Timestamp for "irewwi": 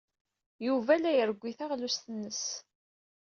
1.13-1.51